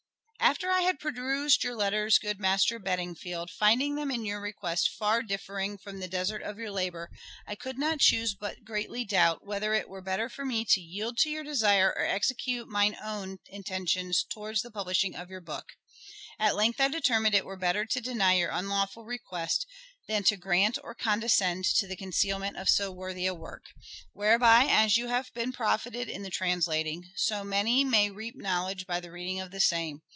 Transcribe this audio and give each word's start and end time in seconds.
"After 0.51 0.71
I 0.71 0.81
had 0.81 0.99
perused 0.99 1.63
your 1.63 1.75
letters, 1.75 2.17
good 2.17 2.39
Master 2.39 2.77
The 2.79 2.83
Bedingfield, 2.83 3.51
finding 3.51 3.97
in 3.99 4.09
them 4.09 4.25
your 4.25 4.41
request 4.41 4.89
far 4.89 5.21
differing 5.21 5.77
ietter. 5.77 5.81
from 5.81 5.99
the 5.99 6.07
desert 6.09 6.41
of 6.41 6.57
your 6.57 6.71
labour, 6.71 7.09
I 7.47 7.53
could 7.53 7.77
not 7.77 7.99
choose 7.99 8.33
but 8.33 8.63
greatly 8.65 9.05
doubt, 9.05 9.45
whether 9.45 9.73
it 9.75 9.87
were 9.87 10.01
better 10.01 10.27
for 10.29 10.43
me 10.43 10.65
to 10.65 10.81
yield 10.81 11.17
to 11.19 11.29
your 11.29 11.43
desire 11.43 11.89
or 11.89 12.01
execute 12.03 12.67
mine 12.67 12.97
own 13.01 13.37
intention 13.45 14.11
towards 14.33 14.61
the 14.63 14.71
publishing 14.71 15.15
of 15.15 15.29
your 15.29 15.41
book...." 15.41 15.67
At 16.39 16.55
length 16.55 16.81
I 16.81 16.87
determined 16.89 17.35
it 17.35 17.45
were 17.45 17.55
better 17.55 17.85
to 17.85 18.01
deny 18.01 18.33
your 18.33 18.49
unlawful 18.51 19.05
request, 19.05 19.67
than 20.07 20.23
to 20.23 20.37
grant 20.37 20.77
or 20.83 20.95
condescend 20.95 21.65
to 21.75 21.85
the 21.87 21.95
concealment 21.95 22.57
of 22.57 22.67
so 22.67 22.91
worthy 22.91 23.27
a 23.27 23.35
work. 23.35 23.65
Whereby, 24.11 24.65
as 24.65 24.97
you 24.97 25.07
have 25.09 25.31
been 25.35 25.53
profitted 25.53 26.09
in 26.09 26.23
the 26.23 26.31
translating, 26.31 27.05
so 27.15 27.43
many 27.43 27.83
may 27.85 28.09
reap 28.09 28.35
knowledge 28.35 28.87
by 28.87 28.99
the 28.99 29.11
reading 29.11 29.39
of 29.39 29.51
the 29.51 29.61
same. 29.61 30.01